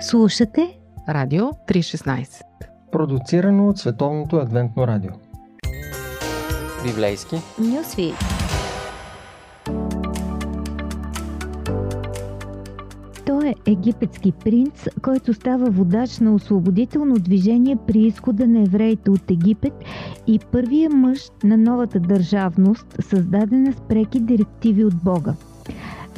[0.00, 2.42] Слушате Радио 316
[2.92, 5.10] Продуцирано от Световното адвентно радио.
[6.84, 7.36] Библейски.
[7.58, 8.12] Нюсви
[13.26, 19.30] Той е египетски принц, който става водач на освободително движение при изхода на евреите от
[19.30, 19.74] Египет
[20.26, 25.34] и първия мъж на новата държавност, създадена с преки директиви от Бога.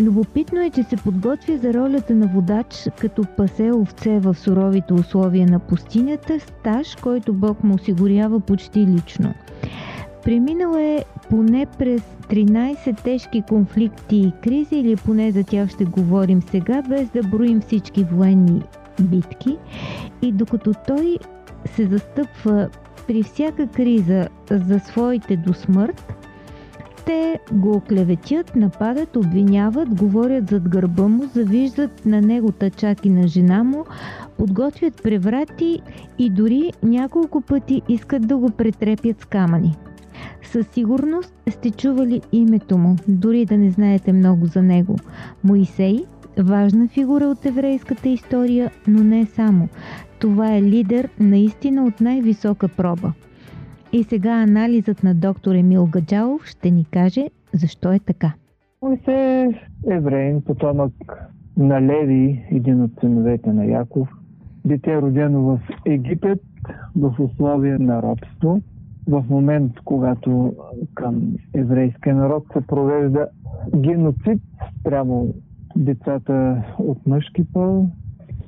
[0.00, 5.46] Любопитно е, че се подготвя за ролята на водач, като пасе овце в суровите условия
[5.46, 9.34] на пустинята, стаж, който Бог му осигурява почти лично.
[10.24, 16.42] Преминал е поне през 13 тежки конфликти и кризи, или поне за тях ще говорим
[16.42, 18.62] сега, без да броим всички военни
[19.00, 19.56] битки.
[20.22, 21.18] И докато той
[21.66, 22.68] се застъпва
[23.06, 26.17] при всяка криза за своите до смърт,
[27.08, 33.64] те го оклеветят, нападат, обвиняват, говорят зад гърба му, завиждат на него тъчаки на жена
[33.64, 33.84] му,
[34.38, 35.80] подготвят преврати
[36.18, 39.76] и дори няколко пъти искат да го претрепят с камъни.
[40.42, 44.96] Със сигурност сте чували името му, дори да не знаете много за него.
[45.44, 46.04] Моисей–
[46.38, 49.68] важна фигура от еврейската история, но не само.
[50.18, 53.12] Това е лидер наистина от най-висока проба.
[53.92, 58.32] И сега анализът на доктор Емил Гаджалов ще ни каже защо е така.
[58.82, 59.54] Моисей е
[59.90, 60.92] евреин, потомък
[61.56, 64.08] на Леви, един от синовете на Яков.
[64.64, 66.42] Дете родено в Египет,
[66.96, 68.62] в условия на робство.
[69.08, 70.54] В момент, когато
[70.94, 73.28] към еврейския народ се провежда
[73.76, 74.42] геноцид
[74.84, 75.34] прямо
[75.76, 77.88] децата от мъжки пол,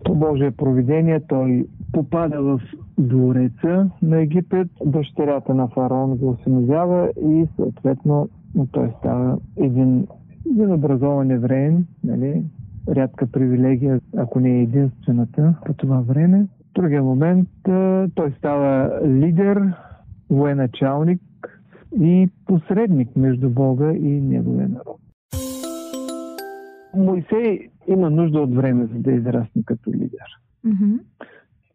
[0.05, 2.61] по Божие провидение той попада в
[3.01, 8.29] двореца на Египет, дъщерята на фараон го осиновява и съответно
[8.73, 10.07] той става един,
[10.47, 12.45] един образован евреин, нали,
[12.89, 16.47] рядка привилегия, ако не е единствената по това време.
[16.71, 17.49] В другия момент
[18.15, 19.75] той става лидер,
[20.31, 21.21] военачалник
[22.01, 25.01] и посредник между Бога и неговия народ.
[26.97, 30.41] Моисей има нужда от време, за да израсне като лидер.
[30.67, 30.99] Mm-hmm.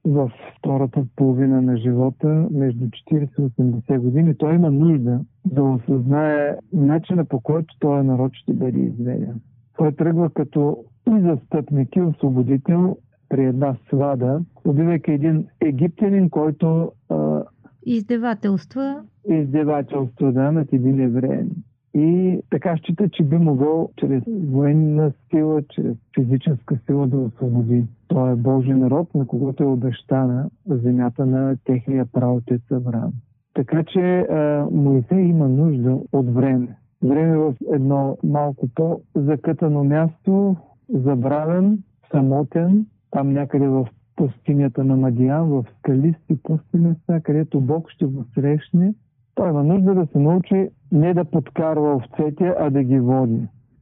[0.05, 6.55] В втората половина на живота, между 40 и 80 години, той има нужда да осъзнае
[6.73, 9.41] начина по който този народ ще бъде изведен.
[9.77, 10.77] Той тръгва като
[11.07, 12.97] и застъпник и освободител
[13.29, 17.43] при една свада, убивайки един египтянин, който а,
[17.85, 19.03] Издевателства.
[19.29, 21.51] Издевателства, да, над един евреен.
[21.97, 27.85] И така счита, че би могъл чрез военна сила, чрез физическа сила да освободи.
[28.07, 33.11] Той е Божий народ, на когото е обещана земята на техния правотец Авраам.
[33.53, 34.27] Така че
[34.71, 36.75] Моисей има нужда от време.
[37.03, 40.55] Време в едно малко по-закътано място,
[40.89, 41.79] забравен,
[42.11, 48.93] самотен, там някъде в пустинята на Мадиян, в скалисти пустини, където Бог ще го срещне
[49.35, 53.41] той има нужда да се научи не да подкарва овцете, а да ги води.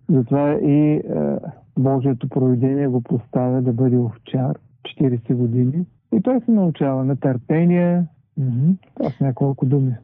[0.10, 1.02] Затова и е,
[1.80, 4.58] Божието проведение го поставя да бъде овчар
[5.02, 5.86] 40 години.
[6.14, 8.04] И той се научава на търпение.
[8.96, 9.96] Това са няколко думи.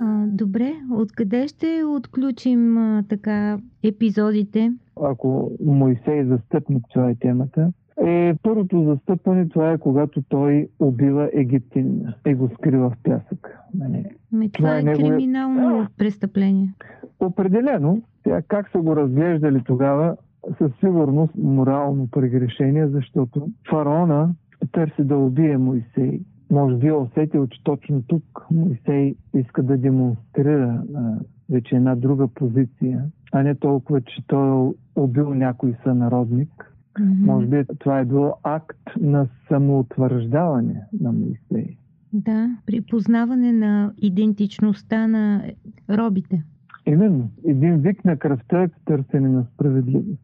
[0.00, 4.72] А, добре, откъде ще отключим а, така епизодите?
[5.02, 7.72] Ако Моисей застъпник, това е темата,
[8.04, 13.58] е първото застъпване, това е когато той убива египтянина и го скрива в пясък.
[13.74, 14.04] Нали?
[14.34, 15.08] Ами, това, това е, е негови...
[15.08, 16.74] криминално престъпление.
[17.20, 18.02] Определено.
[18.22, 20.16] Сега, как са го разглеждали тогава?
[20.58, 24.34] Със сигурност морално прегрешение, защото фараона
[24.72, 26.20] търси да убие Моисей.
[26.50, 31.14] Може би е усетил, че точно тук Моисей иска да демонстрира а,
[31.50, 37.26] вече една друга позиция, а не толкова, че той е убил някой сънародник Mm-hmm.
[37.26, 41.76] Може би това е било акт на самоутвърждаване на Моисей.
[42.12, 45.42] Да, при познаване на идентичността на
[45.90, 46.42] робите.
[46.86, 47.30] Именно.
[47.44, 50.20] Един вик на кръвта е търсене на справедливост.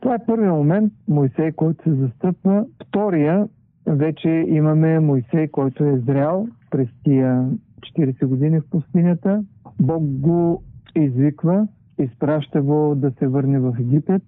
[0.00, 2.66] Това е първият момент, Моисей, който се застъпва.
[2.88, 3.48] Втория,
[3.86, 7.50] вече имаме Моисей, който е зрял през тия
[7.80, 9.44] 40 години в пустинята.
[9.80, 10.62] Бог го
[10.96, 11.68] извиква
[11.98, 14.22] изпраща го да се върне в Египет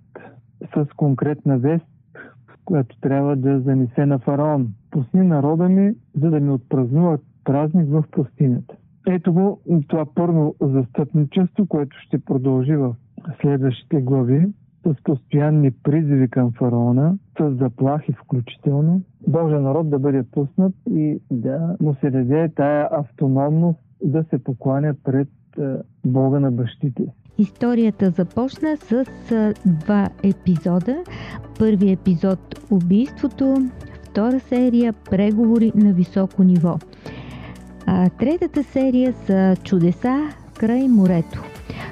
[0.74, 1.86] с конкретна вест,
[2.64, 4.68] която трябва да занесе на фараон.
[4.90, 8.74] Пусни народа ми, за да ми отпразнуват празник в пустинята.
[9.06, 12.94] Ето го това първо застъпничество, което ще продължи в
[13.40, 14.46] следващите глави
[14.86, 21.76] с постоянни призиви към фараона, с заплахи включително, Божия народ да бъде пуснат и да
[21.80, 25.28] му се даде тая автономност да се покланя пред
[26.06, 27.02] Бога на бащите.
[27.40, 29.04] Историята започна с
[29.64, 30.96] два епизода.
[31.58, 33.56] Първи епизод Убийството,
[34.02, 36.78] втора серия Преговори на високо ниво.
[37.86, 40.28] А третата серия са Чудеса
[40.58, 41.42] край морето.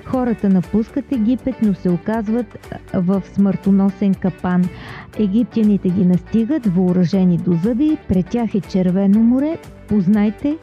[0.04, 2.58] Хората напускат Египет, но се оказват
[2.94, 4.64] в смъртоносен капан.
[5.18, 9.58] Египтяните ги настигат, въоръжени до зъби, пред тях е червено море.
[9.88, 10.56] Познайте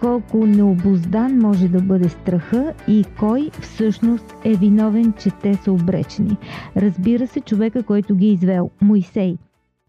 [0.00, 6.36] колко необоздан може да бъде страха и кой всъщност е виновен, че те са обречени.
[6.76, 9.36] Разбира се, човека, който ги е извел– Моисей.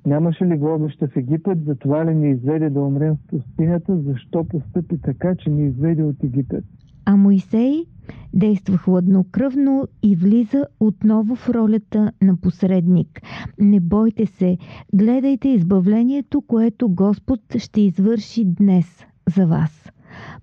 [0.05, 5.01] Нямаше ли гробища в Египет, затова ли ни изведе да умрем в пустинята, защо постъпи
[5.03, 6.63] така, че ни изведе от Египет?
[7.05, 7.85] А Моисей
[8.33, 13.21] действа хладнокръвно и влиза отново в ролята на посредник.
[13.59, 14.57] Не бойте се,
[14.93, 19.91] гледайте избавлението, което Господ ще извърши днес за вас.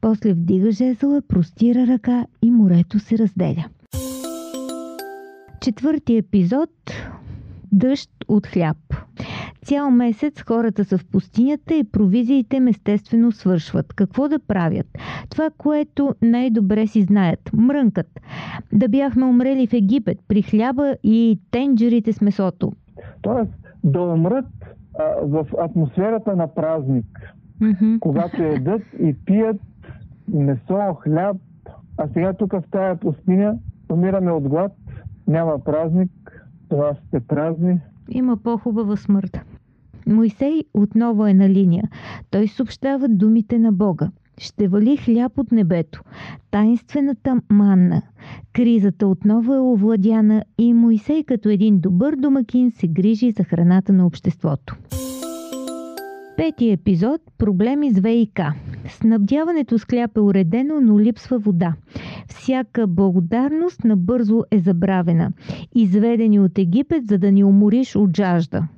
[0.00, 3.64] После вдига жезъла, простира ръка и морето се разделя.
[5.60, 6.70] Четвърти епизод
[7.72, 8.76] Дъжд от хляб.
[9.64, 13.92] Цял месец хората са в пустинята и провизиите им естествено свършват.
[13.92, 14.86] Какво да правят?
[15.30, 17.50] Това, което най-добре си знаят.
[17.52, 18.20] Мрънкат.
[18.72, 22.72] Да бяхме умрели в Египет при хляба и тенджерите с месото.
[23.22, 23.52] Тоест
[23.84, 24.46] да умрат
[24.98, 27.34] а, в атмосферата на празник.
[27.60, 27.98] Mm-hmm.
[27.98, 29.56] Когато едат и пият
[30.28, 31.36] месо, хляб,
[31.98, 33.58] а сега тук в тая пустиня
[33.92, 34.72] умираме от глад,
[35.26, 37.80] няма празник, това сте празни.
[38.08, 39.40] Има по-хубава смърт.
[40.06, 41.84] Моисей отново е на линия.
[42.30, 44.10] Той съобщава думите на Бога.
[44.38, 46.02] Ще вали хляб от небето.
[46.50, 48.02] Тайнствената манна.
[48.52, 54.06] Кризата отново е овладяна и Моисей като един добър домакин се грижи за храната на
[54.06, 54.76] обществото.
[56.36, 58.40] Пети епизод– проблеми с ВИК.
[58.88, 61.74] Снабдяването с хляб е уредено, но липсва вода.
[62.28, 65.32] Всяка благодарност набързо е забравена.
[65.74, 68.68] Изведени от Египет, за да ни умориш от жажда.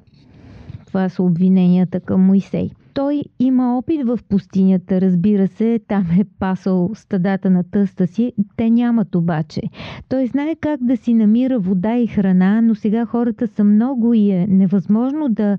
[0.87, 2.71] Това са обвиненията към Моисей.
[2.99, 8.71] Той има опит в пустинята, разбира се, там е пасал стадата на тъста си, те
[8.71, 9.63] нямат обаче.
[10.09, 14.31] Той знае как да си намира вода и храна, но сега хората са много и
[14.31, 15.59] е невъзможно да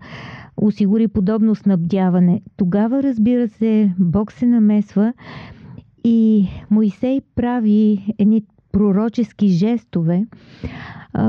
[0.58, 2.42] осигури подобно снабдяване.
[2.58, 5.14] Тогава, разбира се, Бог се намесва
[6.04, 10.26] и Моисей прави едни пророчески жестове,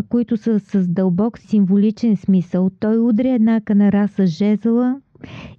[0.08, 2.70] които са с дълбок символичен смисъл.
[2.80, 5.00] Той удря една канара с жезъла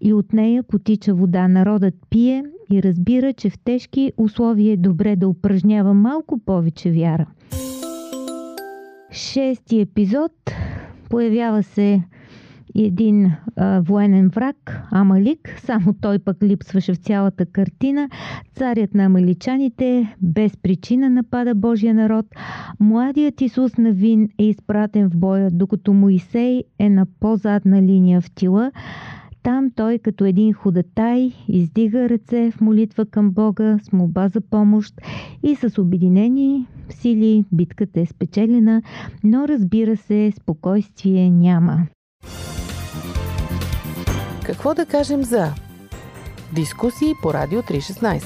[0.02, 1.48] и от нея потича вода.
[1.48, 7.25] Народът пие и разбира, че в тежки условия е добре да упражнява малко повече вяра.
[9.12, 10.31] Шести епизод
[11.10, 12.04] появява се
[12.75, 18.10] един а, военен враг, Амалик, само той пък липсваше в цялата картина.
[18.56, 22.25] Царят на амаличаните без причина напада Божия народ.
[22.80, 28.72] Младият Исус Навин е изпратен в боя, докато Моисей е на по-задна линия в тила.
[29.43, 35.01] Там той като един ходатай издига ръце в молитва към Бога с молба за помощ
[35.43, 38.81] и с обединени сили битката е спечелена,
[39.23, 41.88] но разбира се, спокойствие няма.
[44.45, 45.45] Какво да кажем за
[46.55, 48.23] дискусии по Радио 316?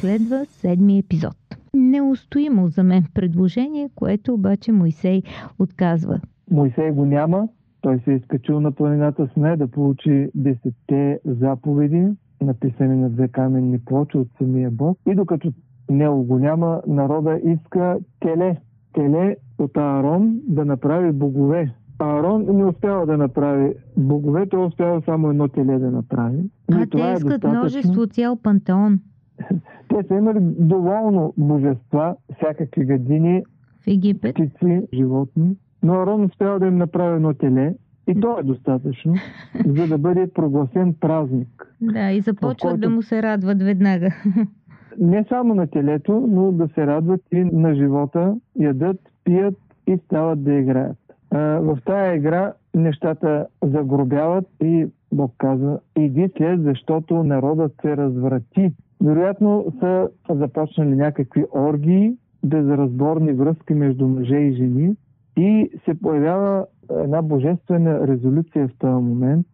[0.00, 1.36] Следва седми епизод.
[1.74, 5.22] Неустоимо за мен предложение, което обаче Моисей
[5.58, 6.20] отказва.
[6.50, 7.48] Моисей го няма,
[7.80, 12.08] той се е изкачил на планината Сне да получи десетте заповеди,
[12.40, 14.98] написани на две каменни плочи от самия Бог.
[15.10, 15.52] И докато
[15.90, 18.56] него го няма, народа иска теле.
[18.92, 21.74] Теле от Аарон да направи богове.
[21.98, 26.50] Аарон не успява да направи богове, той успява само едно теле да направи.
[26.72, 29.00] А те е искат е множество цял пантеон.
[29.88, 33.42] Те са имали доволно божества, всякакви гадини,
[33.80, 34.34] в Египет.
[34.34, 35.56] птици, животни.
[35.82, 37.74] Но Арон успява да им направи едно теле
[38.08, 39.14] и то е достатъчно,
[39.66, 41.74] за да бъде прогласен празник.
[41.80, 42.80] Да, и започват който...
[42.80, 44.14] да му се радват веднага.
[44.98, 50.44] Не само на телето, но да се радват и на живота, ядат, пият и стават
[50.44, 50.96] да играят.
[51.32, 58.72] В тая игра нещата загробяват и Бог казва, иди след, защото народът се разврати.
[59.04, 64.94] Вероятно са започнали някакви оргии, безразборни връзки между мъже и жени,
[65.40, 69.46] и се появява една божествена резолюция в този момент.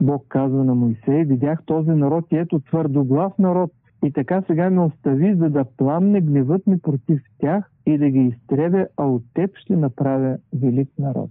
[0.00, 3.70] Бог казва на Моисей, видях този народ и ето твърдоглав народ.
[4.04, 8.20] И така сега ме остави, за да пламне гневът ми против тях и да ги
[8.20, 11.30] изтребя, а от теб ще направя велик народ.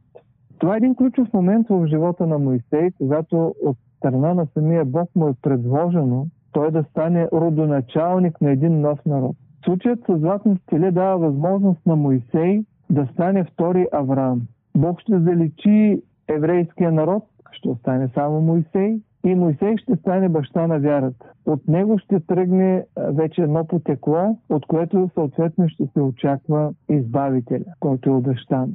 [0.60, 5.10] Това е един ключов момент в живота на Моисей, когато от страна на самия Бог
[5.16, 9.36] му е предложено той да стане родоначалник на един нов народ.
[9.66, 14.42] Случаят с златното теле дава възможност на Моисей да стане втори Авраам.
[14.78, 20.80] Бог ще заличи еврейския народ, ще остане само Моисей и Моисей ще стане баща на
[20.80, 21.32] вярата.
[21.46, 28.10] От него ще тръгне вече едно потекло, от което съответно ще се очаква избавителя, който
[28.10, 28.74] е обещан.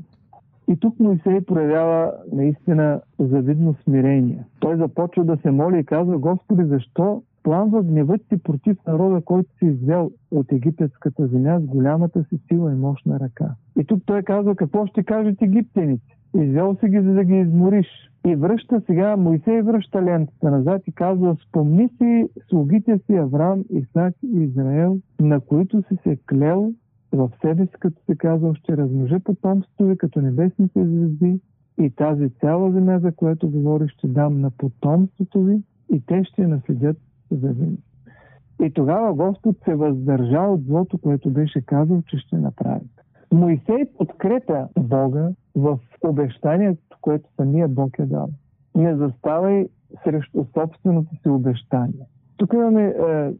[0.68, 4.44] И тук Моисей проявява наистина завидно смирение.
[4.61, 9.50] Той започва да се моли и казва, Господи, защо пламва гневът си против народа, който
[9.58, 13.54] си извел от египетската земя с голямата си сила и мощна ръка.
[13.80, 16.16] И тук той казва, какво ще кажат египтяните?
[16.34, 17.86] Извел си ги, за да ги измориш.
[18.26, 24.14] И връща сега, Моисей връща лентата назад и казва, спомни си слугите си Авраам, Исак
[24.22, 26.72] и Израел, на които си се клел
[27.12, 31.40] в себе си, като се казва, ще размножа потомството ви като небесните звезди
[31.78, 36.46] и тази цяла земя, за която говори, ще дам на потомството ви и те ще
[36.46, 36.96] наследят
[37.36, 37.54] за.
[38.62, 42.86] И тогава Господ се въздържа от злото, което беше казал, че ще направи.
[43.32, 48.28] Моисей подкрепя Бога в обещанието, което самия Бог е дал.
[48.74, 49.68] Не заставай
[50.04, 52.06] срещу собственото си обещание.
[52.36, 53.32] Тук имаме е,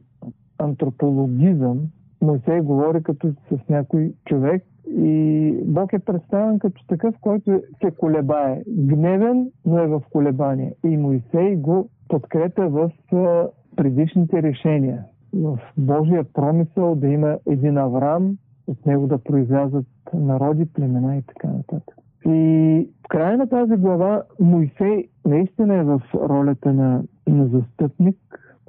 [0.57, 1.79] антропологизъм.
[2.21, 8.63] Моисей говори като с някой човек и Бог е представен като такъв, който се колебае.
[8.67, 10.73] Гневен, но е в колебание.
[10.83, 15.03] И Моисей го подкрепя в е, предишните решения.
[15.33, 21.47] В Божия промисъл да има един Авраам, от него да произлязат народи, племена и така
[21.47, 21.95] нататък.
[22.25, 28.17] И в края на тази глава Моисей наистина е в ролята на, на застъпник.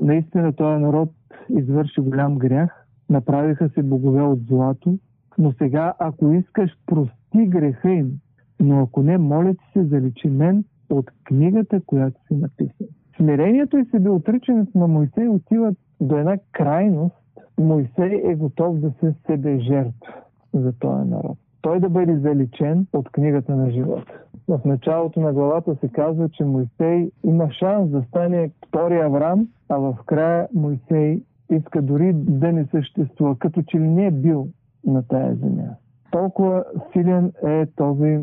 [0.03, 1.11] Наистина този народ
[1.49, 2.87] извърши голям грях.
[3.11, 4.99] Направиха се богове от злато.
[5.39, 8.13] Но сега, ако искаш, прости греха им.
[8.61, 12.87] Но ако не, моля ти се, заличи мен от книгата, която си написан.
[13.17, 17.15] Смирението и себеотричането на Моисей отиват до една крайност.
[17.59, 20.15] Моисей е готов да се себе жертва
[20.55, 21.39] за този народ.
[21.61, 24.13] Той да бъде заличен от книгата на живота.
[24.49, 29.79] В началото на главата се казва, че Моисей има шанс да стане втори Авраам, а
[29.79, 34.49] в края Моисей иска дори да не съществува, като че ли не е бил
[34.87, 35.69] на тая земя.
[36.11, 38.19] Толкова силен е този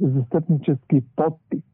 [0.00, 1.64] застъпнически подпик.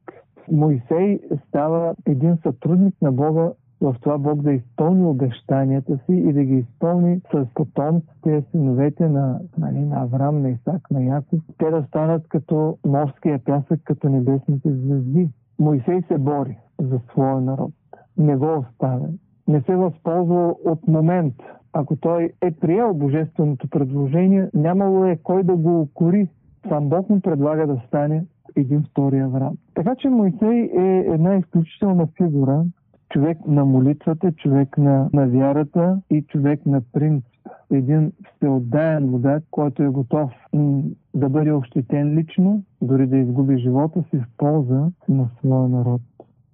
[0.51, 3.51] Моисей става един сътрудник на Бога
[3.83, 9.41] в това Бог да изпълни обещанията си и да ги изпълни с потомците, синовете на,
[9.59, 11.41] нали, на Авраам, на Исак, на Яков.
[11.59, 15.29] Те да станат като морския пясък, като небесните звезди.
[15.59, 17.73] Моисей се бори за своя народ.
[18.19, 19.09] Не го оставя.
[19.49, 21.35] Не се възползва от момент.
[21.73, 26.29] Ако той е приел божественото предложение, нямало е кой да го укори.
[26.69, 28.25] Сам Бог му предлага да стане
[28.57, 29.55] един втори Авраам.
[29.75, 32.65] Така че Моисей е една изключителна фигура,
[33.11, 37.27] човек на молитвата, човек на, на вярата и човек на принцип.
[37.71, 40.83] Един всеотдаен водач, който е готов м-
[41.15, 46.01] да бъде ощетен лично, дори да изгуби живота си в полза на своя народ.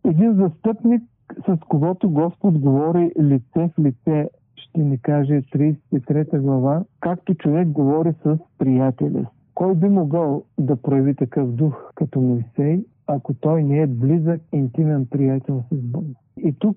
[0.04, 1.02] Един застъпник,
[1.46, 8.12] с когото Господ говори лице в лице, ще ни каже 33 глава, както човек говори
[8.24, 9.37] с приятеля си.
[9.58, 15.06] Кой би могъл да прояви такъв дух като Моисей, ако той не е близък, интимен
[15.06, 16.06] приятел с Бога?
[16.36, 16.76] И тук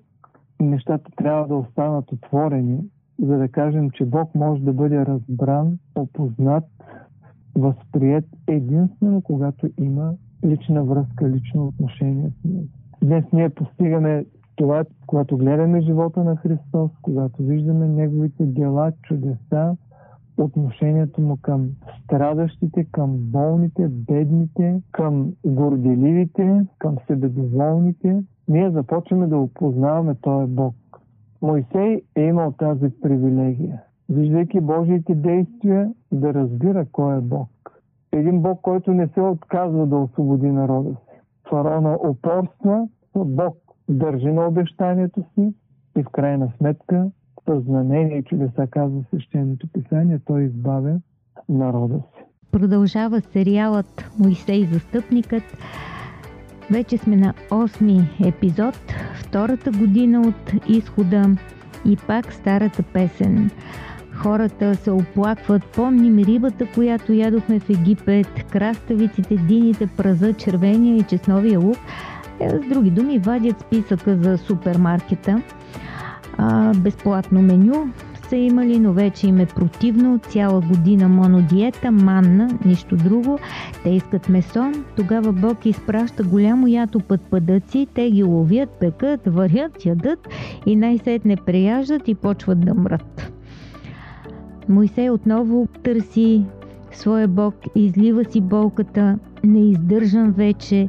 [0.60, 2.78] нещата трябва да останат отворени,
[3.18, 6.64] за да кажем, че Бог може да бъде разбран, опознат,
[7.54, 12.66] възприят единствено, когато има лична връзка, лично отношение с него.
[13.02, 14.24] Днес ние постигаме
[14.56, 19.76] това, когато гледаме живота на Христос, когато виждаме Неговите дела, чудеса,
[20.36, 21.70] отношението му към
[22.04, 30.74] страдащите, към болните, бедните, към горделивите, към себедоволните, ние започваме да опознаваме този Бог.
[31.42, 33.82] Мойсей е имал тази привилегия.
[34.08, 37.48] Виждайки Божиите действия, да разбира кой е Бог.
[38.12, 41.20] Един Бог, който не се отказва да освободи народа си.
[41.50, 43.56] Фараона упорства, Бог
[43.88, 45.54] държи на обещанието си
[45.96, 47.10] и в крайна сметка
[47.48, 51.00] с знамения и чудеса, казва свещеното писание, той избавя
[51.48, 52.24] народа си.
[52.52, 55.42] Продължава сериалът Моисей застъпникът.
[56.70, 58.74] Вече сме на 8 епизод,
[59.14, 61.36] втората година от изхода
[61.86, 63.50] и пак старата песен.
[64.14, 71.60] Хората се оплакват, помним рибата, която ядохме в Египет, краставиците, дините, праза, червения и чесновия
[71.60, 71.76] лук.
[72.40, 75.42] Е, с други думи, вадят списъка за супермаркета–
[76.38, 77.92] а, безплатно меню
[78.32, 80.18] са имали, но вече им е противно.
[80.18, 83.38] Цяла година монодиета, манна, нищо друго.
[83.82, 84.72] Те искат месо.
[84.96, 87.86] Тогава Бог изпраща голямо ято път пъдъци.
[87.94, 90.28] Те ги ловят, пекат, варят, ядат
[90.66, 93.32] и най-сетне преяждат и почват да мрат.
[94.68, 96.44] Мойсей отново търси
[96.96, 100.88] своя Бог, излива си болката, не издържам вече.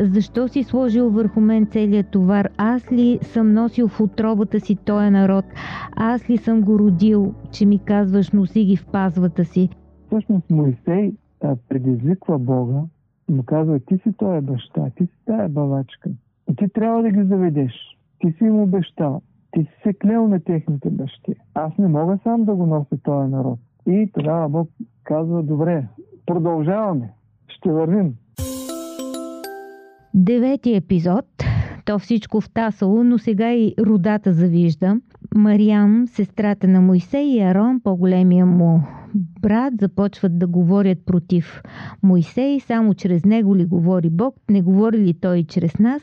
[0.00, 2.48] Защо си сложил върху мен целият товар?
[2.56, 5.44] Аз ли съм носил в отробата си този народ?
[5.96, 9.68] Аз ли съм го родил, че ми казваш носи ги в пазвата си?
[10.06, 11.12] Всъщност Моисей
[11.68, 12.80] предизвиква Бога
[13.28, 16.10] му казва, ти си този баща, ти си тая бавачка.
[16.50, 17.72] И ти трябва да ги заведеш.
[18.18, 19.22] Ти си им обещал.
[19.52, 21.34] Ти си се клел на техните бащи.
[21.54, 23.58] Аз не мога сам да го нося този народ.
[23.86, 24.68] И тогава Бог
[25.04, 25.88] казва, добре,
[26.26, 27.12] продължаваме,
[27.48, 28.14] ще вървим.
[30.14, 31.24] Девети епизод.
[31.84, 34.96] То всичко в Тасало, но сега и родата завижда.
[35.34, 38.80] Мариам, сестрата на Моисей и Арон, по-големия му
[39.14, 41.62] брат, започват да говорят против
[42.02, 46.02] Моисей, само чрез него ли говори Бог, не говори ли той чрез нас.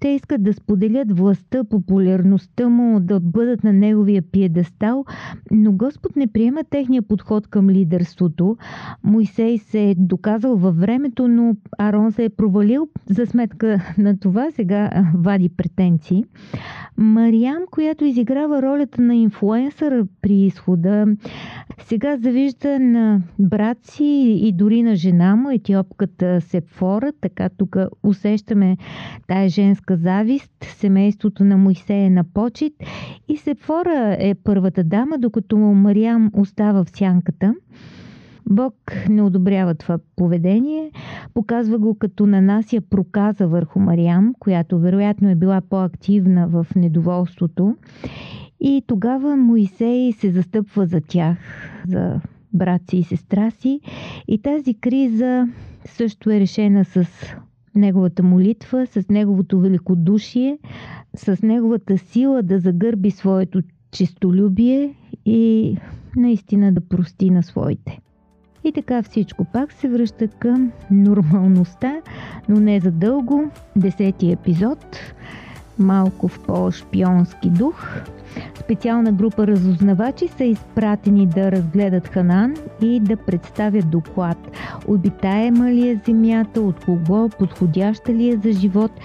[0.00, 5.04] Те искат да споделят властта, популярността му, да бъдат на неговия пиедестал,
[5.50, 8.56] но Господ не приема техния подход към лидерството.
[9.02, 12.88] Моисей се е доказал във времето, но Арон се е провалил.
[13.06, 16.24] За сметка на това сега вади претенции.
[16.96, 21.06] Мариам, която изиграва ролята на инфлуенсъра при изхода,
[21.78, 28.76] сега завижда на брат си и дори на жена му, етиопката Сепфора, така тук усещаме
[29.26, 32.72] тая женска завист, семейството на Моисей е на почет
[33.28, 37.54] и Сепфора е първата дама, докато Мариам остава в сянката.
[38.50, 38.74] Бог
[39.08, 40.90] не одобрява това поведение,
[41.34, 47.76] показва го като нанася проказа върху Мариам, която вероятно е била по-активна в недоволството.
[48.60, 51.38] И тогава Моисей се застъпва за тях,
[51.88, 52.20] за
[52.54, 53.80] брат и сестра си.
[54.28, 55.48] И тази криза
[55.84, 57.06] също е решена с
[57.74, 60.58] неговата молитва, с неговото великодушие,
[61.16, 63.60] с неговата сила да загърби своето
[63.92, 64.94] чистолюбие
[65.24, 65.76] и
[66.16, 67.98] наистина да прости на своите.
[68.64, 72.00] И така всичко пак се връща към нормалността,
[72.48, 73.50] но не за дълго.
[73.76, 74.96] Десети епизод,
[75.78, 78.00] малко в по-шпионски дух.
[78.60, 84.38] Специална група разузнавачи са изпратени да разгледат Ханан и да представят доклад.
[84.86, 88.92] Обитаема ли е земята, от кого, подходяща ли е за живот–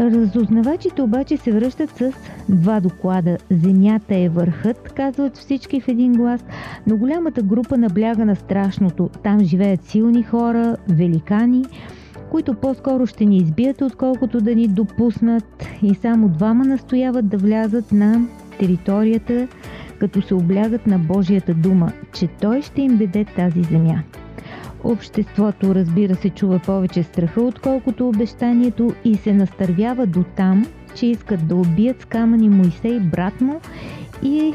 [0.00, 2.12] Разузнавачите обаче се връщат с
[2.48, 3.38] два доклада.
[3.50, 6.44] Земята е върхът, казват всички в един глас,
[6.86, 9.10] но голямата група набляга на страшното.
[9.22, 11.64] Там живеят силни хора, великани,
[12.32, 17.92] които по-скоро ще ни избият, отколкото да ни допуснат и само двама настояват да влязат
[17.92, 18.26] на
[18.58, 19.48] територията,
[19.98, 24.02] като се облягат на Божията дума, че Той ще им даде тази земя.
[24.84, 31.48] Обществото, разбира се, чува повече страха, отколкото обещанието и се настървява до там, че искат
[31.48, 33.60] да убият с камъни Моисей, брат му
[34.22, 34.52] и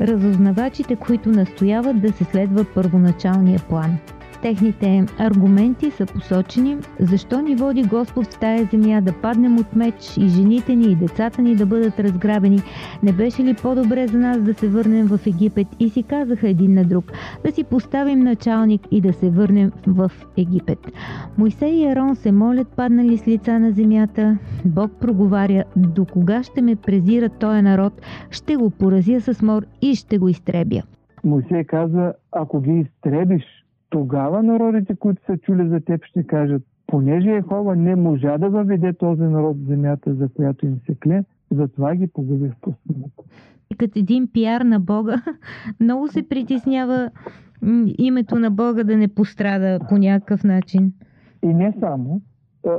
[0.00, 3.98] разузнавачите, които настояват да се следва първоначалния план–
[4.46, 10.16] Техните аргументи са посочени защо ни води Господ в тая земя да паднем от меч
[10.16, 12.58] и жените ни и децата ни да бъдат разграбени.
[13.02, 15.66] Не беше ли по-добре за нас да се върнем в Египет?
[15.80, 17.04] И си казаха един на друг
[17.44, 20.78] да си поставим началник и да се върнем в Египет.
[21.38, 24.38] Мойсей и Арон се молят паднали с лица на земята.
[24.64, 27.92] Бог проговаря, до кога ще ме презира този народ,
[28.30, 30.82] ще го поразя с мор и ще го изтребя.
[31.24, 33.55] Мойсей казва, ако ги изтребиш,
[33.96, 38.92] тогава народите, които са чули за теб, ще кажат, понеже Ехова не можа да въведе
[38.92, 43.22] този народ в земята, за която им се кле, затова ги погуби в пустинята.
[43.78, 45.22] Като един пиар на Бога,
[45.80, 47.10] много се притеснява
[47.98, 50.92] името на Бога да не пострада по някакъв начин.
[51.42, 52.20] И не само.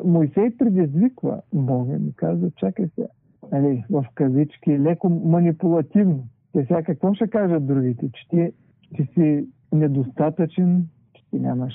[0.06, 3.08] Моисей предизвиква Бога и казва, чакай се,
[3.52, 6.28] нали, в кавички, леко манипулативно.
[6.54, 8.10] Те сега какво ще кажат другите?
[8.14, 8.52] Че ти,
[8.96, 10.88] ти си недостатъчен,
[11.30, 11.74] ти нямаш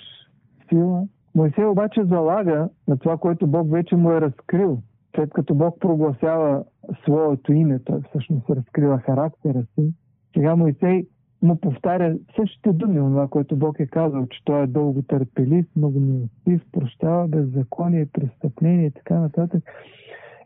[0.68, 1.06] сила.
[1.34, 4.82] Моисей обаче залага на това, което Бог вече му е разкрил.
[5.16, 6.64] След като Бог прогласява
[7.02, 9.92] своето име, той всъщност разкрива характера си,
[10.34, 11.06] сега Моисей
[11.42, 16.00] му повтаря същите думи, това, което Бог е казал, че той е дълго търпелив, много
[16.00, 19.64] милостив, прощава беззаконие, престъпление и така нататък.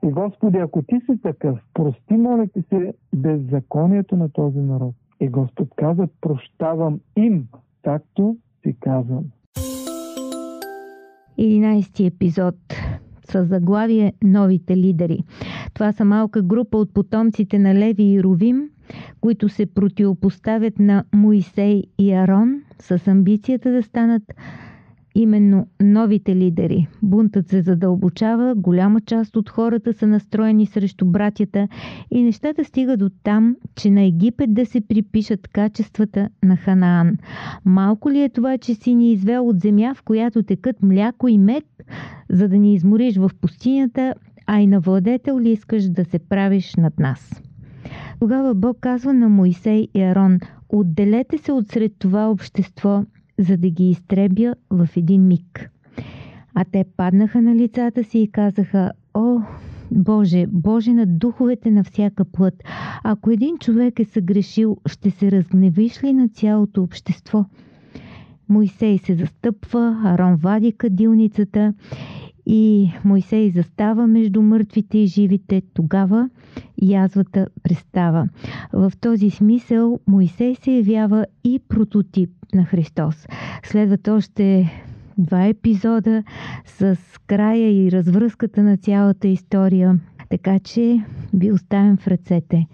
[0.05, 4.95] И Господи, ако ти си такъв, прости, моля ти се, беззаконието на този народ.
[5.21, 7.49] И Господ каза, прощавам им,
[7.83, 8.37] както
[8.67, 9.25] си казвам.
[11.39, 12.55] 11 епизод
[13.31, 15.25] с заглавие Новите лидери.
[15.75, 18.69] Това са малка група от потомците на Леви и Ровим,
[19.21, 24.23] които се противопоставят на Моисей и Арон с амбицията да станат
[25.17, 26.87] именно новите лидери.
[27.03, 31.69] Бунтът се задълбочава, голяма част от хората са настроени срещу братята
[32.11, 37.17] и нещата стигат до там, че на Египет да се припишат качествата на Ханаан.
[37.65, 41.39] Малко ли е това, че си ни извел от земя, в която текат мляко и
[41.39, 41.65] мед,
[42.31, 44.15] за да ни измориш в пустинята,
[44.47, 47.43] а и на владетел ли искаш да се правиш над нас?
[48.21, 53.05] Тогава Бог казва на Моисей и Арон, отделете се от сред това общество
[53.39, 55.71] за да ги изтребя в един миг.
[56.55, 59.41] А те паднаха на лицата си и казаха, О,
[59.91, 62.55] Боже, Боже на духовете на всяка плът,
[63.05, 67.45] ако един човек е съгрешил, ще се разгневиш ли на цялото общество?
[68.49, 71.75] Моисей се застъпва, Арон вади кадилницата
[72.47, 75.63] и Моисей застава между мъртвите и живите.
[75.75, 76.31] Тогава
[76.83, 78.29] язвата престава.
[78.73, 83.27] В този смисъл Моисей се явява и прототип на Христос.
[83.65, 84.73] Следват още
[85.19, 86.23] два епизода
[86.67, 90.01] с края и развръзката на цялата история.
[90.29, 91.05] Така че
[91.35, 92.67] ви оставям в ръцете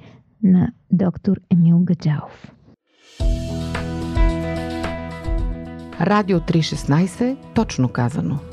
[0.42, 2.52] на доктор Емил Гаджалов.
[6.00, 8.51] Радио 316, точно казано.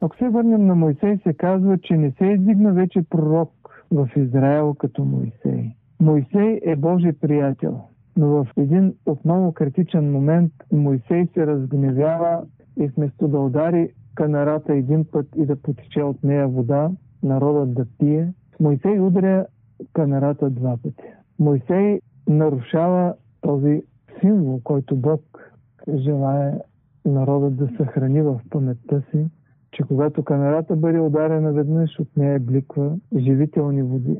[0.00, 4.74] Ако се върнем на Моисей, се казва, че не се издигна вече пророк в Израел
[4.74, 5.74] като Моисей.
[6.00, 7.80] Моисей е Божий приятел,
[8.16, 12.42] но в един отново критичен момент Моисей се разгневява
[12.80, 16.90] и вместо да удари канарата един път и да потече от нея вода,
[17.22, 19.46] народът да пие, Моисей удря
[19.92, 21.08] канарата два пъти.
[21.38, 23.82] Моисей нарушава този
[24.20, 25.52] символ, който Бог
[25.94, 26.60] желая
[27.04, 29.26] народът да съхрани в паметта си,
[29.72, 34.16] че когато канарата бъде ударена веднъж, от нея бликва живителни води.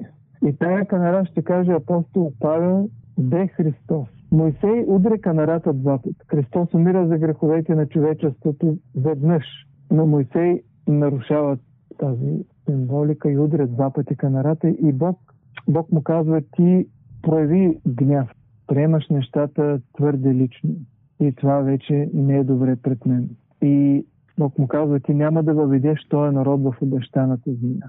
[0.46, 4.08] И тая канара ще каже апостол Павел, бе Христос.
[4.32, 6.16] Моисей удря канарата два пъти.
[6.26, 9.44] Христос умира за греховете на човечеството веднъж.
[9.90, 11.58] Но Моисей нарушава
[11.98, 15.18] тази символика и удря два пъти канарата и Бог,
[15.68, 16.86] Бог му казва, ти
[17.22, 18.30] прояви гняв.
[18.66, 20.70] Приемаш нещата твърде лично.
[21.20, 23.28] И това вече не е добре пред мен.
[23.62, 24.06] И
[24.40, 27.87] Бог му казва, ти няма да въведеш този народ в обещаната земя.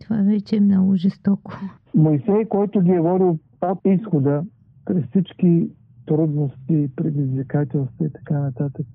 [0.00, 1.52] Това вече е много жестоко.
[1.94, 4.44] Моисей, който ги е водил от изхода,
[4.84, 5.70] през всички
[6.06, 8.86] трудности, предизвикателства и така нататък,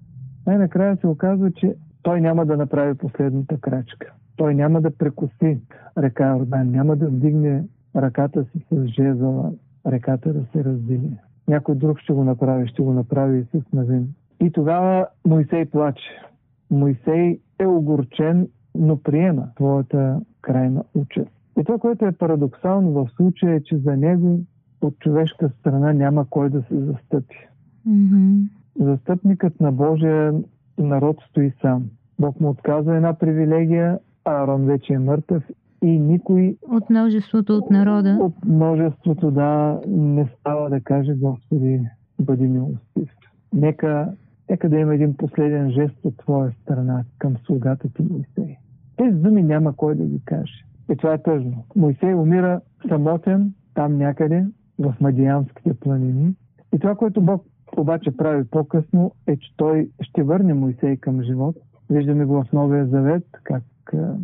[0.48, 4.14] най-накрая се оказва, че той няма да направи последната крачка.
[4.36, 5.60] Той няма да прекоси
[5.98, 7.64] река Йордан, няма да вдигне
[7.96, 9.52] ръката си с жезала,
[9.88, 11.18] реката да се раздели.
[11.48, 14.08] Някой друг ще го направи, ще го направи и с Навин.
[14.42, 16.29] И тогава Моисей плаче.
[16.72, 21.32] Моисей е огорчен, но приема твоята крайна участ.
[21.60, 24.40] И това, което е парадоксално в случая е, че за него
[24.82, 27.48] от човешка страна няма кой да се застъпи.
[27.88, 28.48] Mm-hmm.
[28.80, 30.34] Застъпникът на Божия
[30.78, 31.84] народ стои сам.
[32.20, 35.44] Бог му отказва една привилегия, а Арон вече е мъртъв
[35.84, 36.58] и никой...
[36.72, 38.18] От множеството от народа.
[38.22, 41.82] От множеството, да, не става да каже Господи,
[42.20, 43.10] бъди милостив.
[43.54, 44.12] Нека
[44.50, 48.56] Нека да има един последен жест от твоя страна към слугата ти Моисей.
[48.98, 50.66] Тези думи няма кой да ги каже.
[50.92, 51.66] И това е тъжно.
[51.76, 54.46] Моисей умира самотен там някъде
[54.80, 56.34] в Мадианските планини.
[56.76, 57.46] И това, което Бог
[57.78, 61.56] обаче прави по-късно, е, че той ще върне Моисей към живот.
[61.90, 63.64] Виждаме го в Новия Завет, как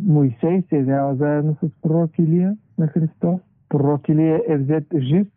[0.06, 3.40] Моисей се явява заедно с пророк Илия на Христос.
[3.68, 5.28] Пророк Илия е взет жив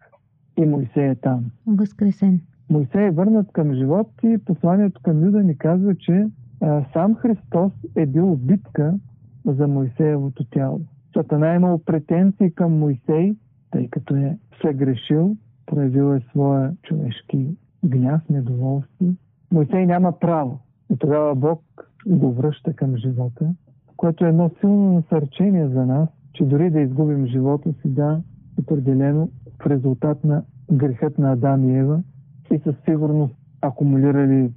[0.58, 1.46] и Моисей е там.
[1.68, 2.42] Възкресен.
[2.70, 6.28] Моисей е върнат към живот и посланието към Юда ни казва, че
[6.62, 8.94] а, сам Христос е бил битка
[9.46, 10.82] за Моисеевото тяло.
[11.14, 13.36] Сатана е имал претенции към Моисей,
[13.72, 17.56] тъй като е съгрешил, проявил е своя човешки
[17.86, 19.06] гняв, недоволство.
[19.52, 20.60] Моисей няма право.
[20.94, 21.62] И тогава Бог
[22.08, 23.54] го връща към живота,
[23.98, 28.22] което е едно силно насърчение за нас, че дори да изгубим живота си, да,
[28.60, 29.30] определено
[29.64, 32.04] в резултат на грехът на Адам и Ева,
[32.52, 34.52] и със сигурност акумулирали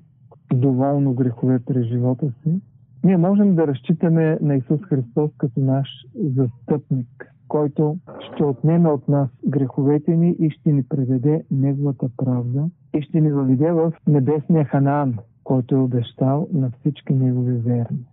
[0.54, 2.60] доволно грехове през живота си,
[3.04, 9.28] ние можем да разчитаме на Исус Христос като наш застъпник, който ще отнеме от нас
[9.46, 15.14] греховете ни и ще ни преведе Неговата правда и ще ни въведе в небесния Ханаан,
[15.44, 18.04] който е обещал на всички Негови верни.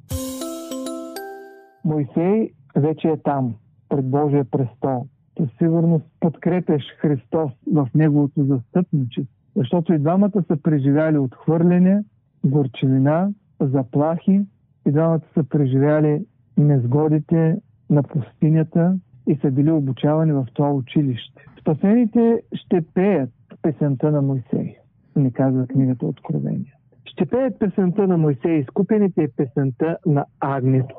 [1.86, 3.56] Моисей вече е там,
[3.90, 5.08] пред Божия престол.
[5.38, 12.04] Със сигурност подкрепяш Христос в Неговото застъпничество защото и двамата са преживяли отхвърляне,
[12.46, 14.42] горчевина, заплахи.
[14.88, 16.26] И двамата са преживяли
[16.58, 17.58] незгодите
[17.90, 21.46] на пустинята и са били обучавани в това училище.
[21.62, 23.30] Спасените ще пеят
[23.62, 24.76] песента на Мойсей,
[25.16, 26.74] ни казва книгата Откровение.
[27.06, 30.96] Ще пеят песента на Мойсей, изкупените е песента на Агнето.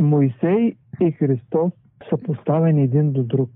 [0.00, 1.72] Мойсей и Христос
[2.08, 3.50] са поставени един до друг.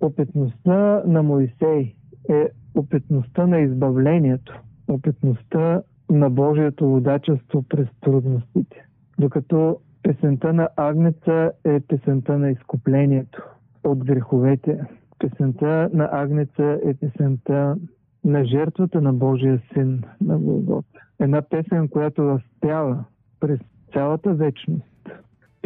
[0.00, 1.94] Опитността на Моисей
[2.28, 8.86] е опитността на избавлението, опитността на Божието водачество през трудностите.
[9.18, 13.42] Докато песента на Агнеца е песента на изкуплението
[13.84, 14.80] от греховете.
[15.18, 17.76] Песента на Агнеца е песента
[18.24, 21.00] на жертвата на Божия син на Голгота.
[21.20, 23.04] Една песен, която възпява
[23.40, 23.60] през
[23.92, 25.10] цялата вечност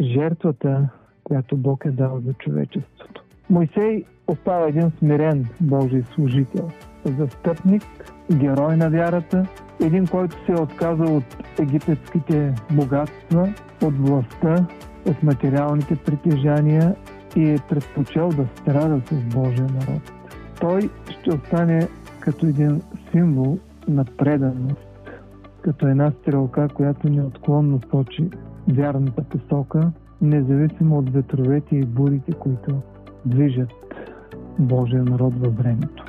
[0.01, 0.89] жертвата,
[1.23, 3.24] която Бог е дал за човечеството.
[3.49, 6.69] Мойсей остава един смирен Божий служител,
[7.05, 7.83] застъпник,
[8.31, 9.47] герой на вярата,
[9.81, 13.53] един, който се е отказал от египетските богатства,
[13.83, 14.67] от властта,
[15.09, 16.95] от материалните притежания
[17.35, 20.13] и е предпочел да страда с Божия народ.
[20.61, 21.87] Той ще остане
[22.19, 22.81] като един
[23.11, 25.11] символ на преданост,
[25.61, 28.29] като една стрелка, която неотклонно сочи
[28.67, 32.81] вярната посока, независимо от ветровете и бурите, които
[33.25, 33.69] движат
[34.59, 36.05] Божия народ във времето.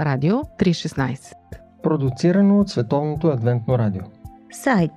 [0.00, 1.32] Радио 316
[1.82, 4.02] Продуцирано от Световното адвентно радио.
[4.50, 4.92] Сайт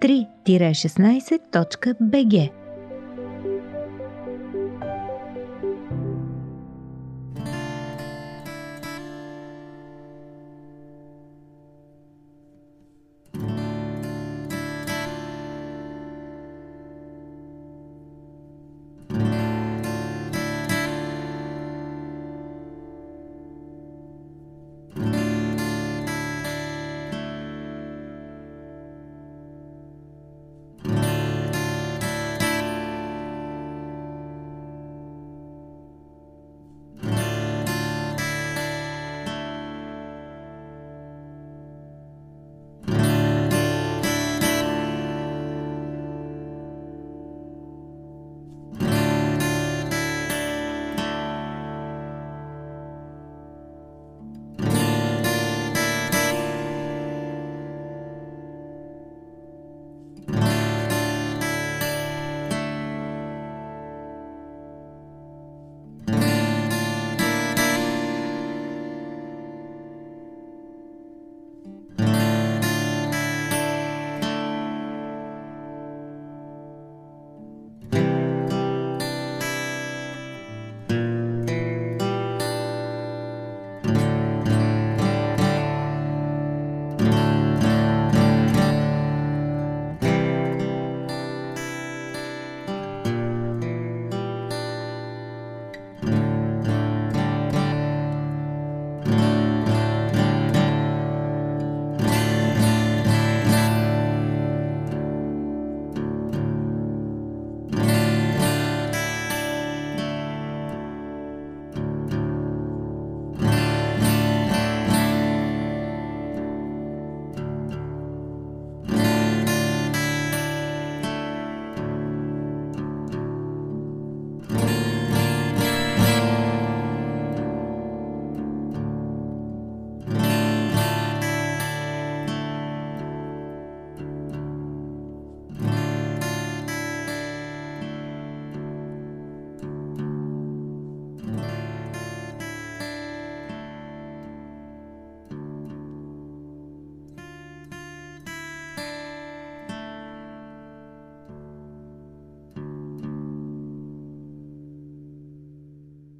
[0.00, 2.59] 3-16.bg